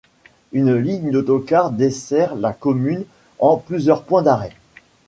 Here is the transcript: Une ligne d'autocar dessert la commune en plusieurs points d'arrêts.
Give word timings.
Une 0.51 0.73
ligne 0.77 1.11
d'autocar 1.11 1.69
dessert 1.69 2.33
la 2.33 2.53
commune 2.53 3.03
en 3.37 3.57
plusieurs 3.57 4.01
points 4.01 4.23
d'arrêts. 4.23 4.57